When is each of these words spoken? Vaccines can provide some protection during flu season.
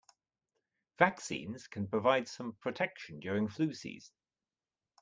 Vaccines 0.97 1.67
can 1.67 1.85
provide 1.87 2.27
some 2.27 2.53
protection 2.53 3.19
during 3.19 3.47
flu 3.47 3.71
season. 3.71 4.15